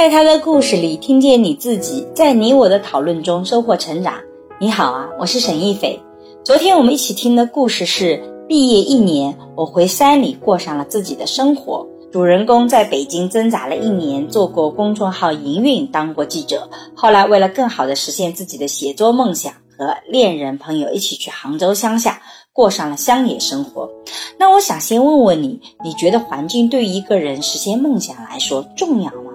[0.00, 4.14] 在他的故事里听见你自己，在你我的讨论中收获成长。
[4.58, 6.00] 你好啊，我是沈一斐。
[6.42, 8.18] 昨天我们一起听的故事是
[8.48, 11.86] 毕业一年，我回山里过上了自己的生活。
[12.10, 16.70] 主人公在北京挣扎了一年，做过公众号营运，当过记者。
[16.94, 22.22] 后来为了更好的实现自己的写作梦想，和恋人朋友一起去杭州乡下
[22.54, 23.90] 过上了乡野生活。
[24.38, 29.29] 那我想先问问你，你觉得环境对于一个人实现梦想来说重要吗？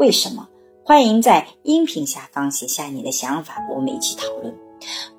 [0.00, 0.48] 为什么？
[0.82, 4.56] 欢迎在音频下方写下你的想法，我们一起讨论。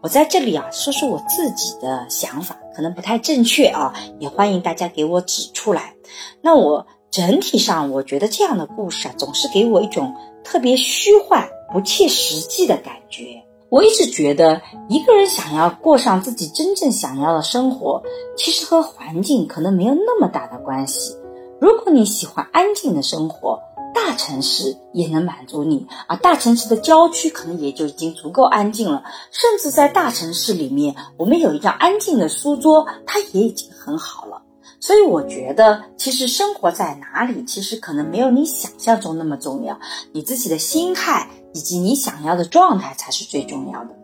[0.02, 5.94] 我在这里啊，说说我自己的想法，可能不太正确啊，也欢迎大家给我指出来。
[6.42, 13.40] 那我整体上，我觉得这样的故事啊，总是给我一种特别虚幻、不切实际的感觉。
[13.70, 18.02] 我一直觉得，一个人想要过上自己真正想要的生活，
[18.36, 21.16] 其实和环境可能没有那么大的关系。
[21.60, 23.62] 如果你喜欢安静的生活，
[24.04, 26.16] 大城市也能满足你啊！
[26.16, 34.42] 大城市的郊区可能也就已经足够安静了，甚至在大城市里面，我们有一张安静的书桌，它也已经很好了。
[34.80, 39.80] 所以我觉得，其实生活在哪里，其实可能没有你想象中那么重要。
[40.12, 43.96] 你自己的心态以及你想要的状态才是最重要的。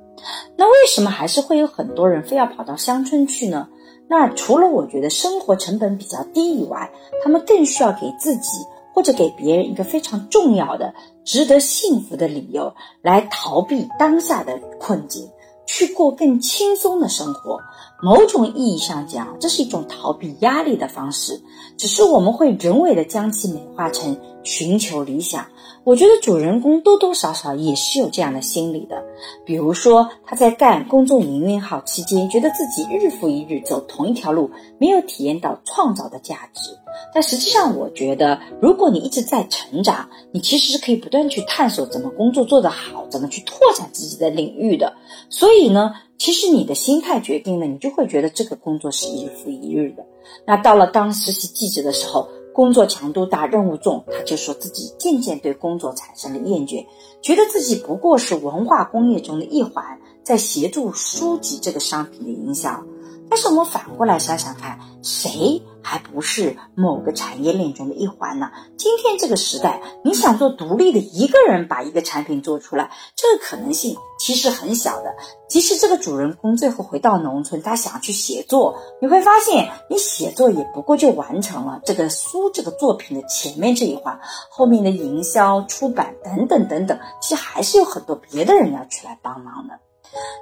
[0.55, 3.67] 那为什么还是会有很多人非要跑到乡村去呢？
[4.07, 6.91] 那除了我觉得生活成本比较低以外，
[7.23, 8.59] 他们更需要给自己。
[8.97, 12.73] 或者给别人一个非常重要的、值得幸福的理由，
[13.03, 15.29] 来逃避当下的困境，
[15.67, 17.59] 去过更轻松的生活。
[18.01, 21.41] 某种意义上讲，这是一种逃避压力的方式，
[21.77, 25.47] 只是我们会人为的将其美化成寻求理想。
[25.83, 29.03] 我觉得主人公多多少少也是有这样的心理的，
[29.45, 36.77] 比如说他在干公众营运号期间，觉得自己日复一日走同一条路，没有体验到创造的价值。
[37.13, 44.93] 但实际上，我觉得如果你一直在成长，你其实是可以不断去探索怎么工作做得好，怎么去拓展自己的领域的。
[45.29, 50.05] 所以呢，其实你的心态决定了，你就会觉得这个工作是一日复一日的。
[50.45, 52.27] 那到了当实习记者的时候。
[52.57, 56.83] 工作强度大，任务重，他就说自己渐渐对工作产生了厌倦，
[57.21, 59.85] 觉得自己不过是文化工业中的一环，
[60.23, 62.83] 在协助书籍这个商品的营销。
[63.29, 68.51] 但是我们反过来想想看，谁还不是某个产业链中的一环呢？
[68.77, 75.15] 今天这个时代，你想做独立的一个人把一个产品做出来，这个可能性其实很小的。
[75.49, 89.79] 即使这个主人公最后回到农村，他想去写作，你会发现，你写作也不过就完成了这个书这个作品的前面这一环，后面的营销、出版等等等等，其实还是有很多别的人要去来帮忙的。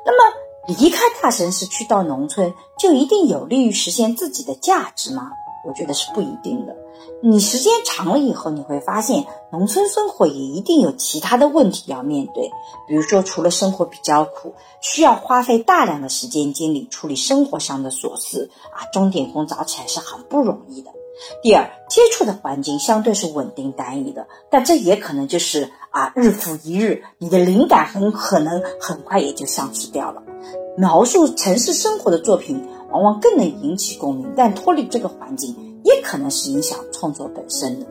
[0.05, 0.35] 那么。
[0.67, 5.31] 离开大城市去到农村，就一定有利于实现自己的价值吗？
[5.67, 6.75] 我觉得是不一定的。
[7.23, 12.51] 你时间长了以后，你会发现，农村生活也一定有其他的问题要面对。
[12.87, 20.91] 比如说，除了生活比较苦，需要花费大量的时间精力处理生活上的琐事啊，钟点工早起来是很不容易的。
[21.41, 30.21] 第二，接触的环境相对是稳定单一的，但这也可能就是啊，日复一日，你的灵感很可能很快也就丧失掉了。
[30.77, 37.85] 描述城市生活的作品往往更能引起共鸣，但脱离这个环境也可能是影响创作本身的。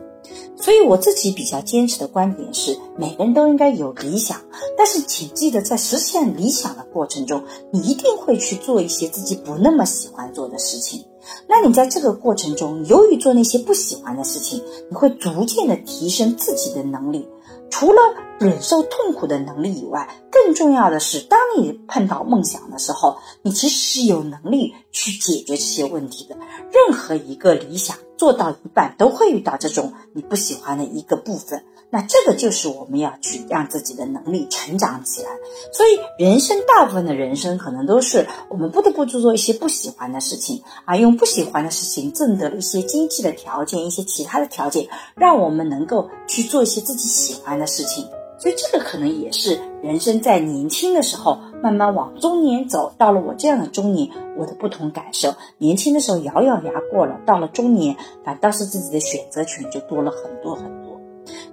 [0.55, 4.39] 所以我自己比较坚持的观点是，每个人都应该有理想，
[4.77, 11.03] 但是请记得在实现理想的过程中，你一定会去做一些自己不那么喜欢做的事情。
[11.49, 14.61] 那你在这个过程中，由于做那些不喜欢的事情，
[14.91, 17.27] 你会逐渐的提升自己的能力。
[17.69, 18.01] 除了
[18.39, 26.37] 忍受痛苦的能力以外，更重要的是，当你碰到梦想的时候，你其实是有能力去解决这些问题的。
[26.71, 31.65] 任何一个理想做到一半，都会遇到这种你不喜欢的一个部分。
[31.89, 35.29] 那这个就是我们要去让自己的能力成长起来。
[35.71, 48.09] 所以，人生大部分的人生可能都是我们不得不去做一些不喜欢的事情啊，用不喜欢的事情挣得了一些经济的条件，一些其他的条件，让我们能够去做一些自己喜欢的事情。
[48.37, 52.93] 所以，这个可能也是人生在年轻的时候慢慢往中年走。
[52.97, 55.33] 到了我这样的中年，我的不同感受。
[55.57, 57.95] 年轻的时候咬咬牙过了，到了中年，
[58.25, 60.84] 反倒是自己的选择权就多了很多很多。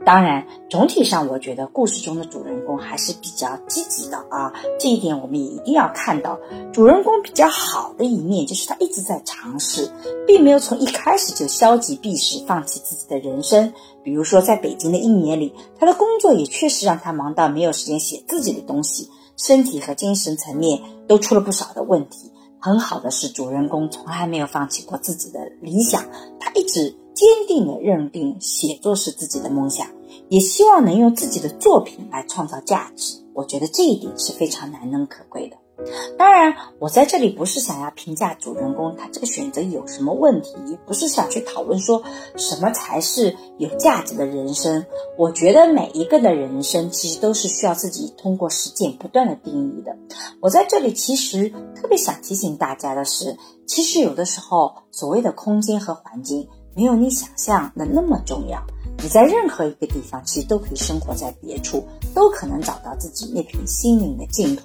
[0.05, 6.39] 当然，总体上我觉得故事中的主人公还是比较积极的啊，这一点我们也一定要看到。
[6.73, 9.91] 主人公比较好的一面就是他一直在尝试，
[10.27, 13.73] 并没有从一开始就消极避世，放弃自己的人生。
[14.03, 22.33] 比如说，在北京的一年里，他的工作也确实让他忙到没有时间写自己的东西，身体和精神层面都出了不少的问题。
[22.59, 26.03] 很好的是，主人公从来没有放弃过自己的理想，
[26.41, 26.97] 他一直。
[27.15, 29.87] 坚定的认定写作是自己的梦想，
[30.29, 33.23] 也希望能用自己的作品来创造价值。
[33.35, 35.57] 我觉得这一点是非常难能可贵的。
[36.17, 42.05] 当然，我在这里不是想要评价主人公他这个选择有什么问题，也不是想去讨论说
[42.37, 44.85] 什么才是有价值的人生。
[45.19, 49.97] 我觉得每一个的人生其实都是需要自己通过实践不断的定义的。
[50.41, 53.37] 我在这里其实特别想提醒大家的是，
[53.67, 58.63] 其实有的时候所谓的空间和环境没有你想象的那么重要。
[58.99, 61.85] 你在任何一个地方其实都可以生活在别处，
[62.15, 64.63] 都可能找到自己那片心灵的净土。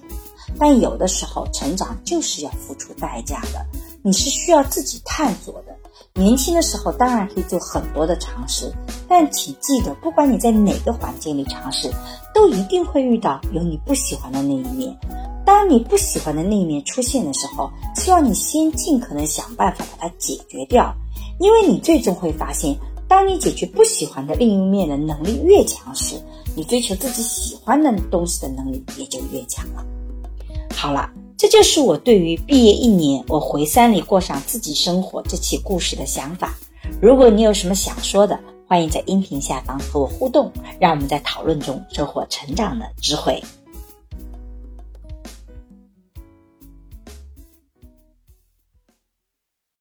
[0.59, 3.65] 但有的时候，成长就是要付出代价的，
[4.01, 5.75] 你是需要自己探索的。
[6.13, 8.71] 年轻的时候当然可以做很多的尝试，
[9.07, 11.91] 但请记得，不管你在哪个环境里尝试，
[12.33, 14.97] 都一定会遇到有你不喜欢的那一面。
[15.45, 20.93] 当你不喜欢的那一面出现的时候，希望你先尽可能想办法把它解决掉，
[21.39, 22.75] 因为你最终会发现，
[23.07, 26.15] 当你解决不喜欢的另一面的能力越强时，
[26.55, 29.85] 你追求自己喜欢的东西的能力也就越强了。
[30.75, 36.55] 好了，这就是我对于毕业一年我回山里过上自己生活这期故事的想法。
[37.01, 43.41] 如果你有什么想说的，欢迎在音频下方和我互动，让我们在讨论中收获成长的智慧。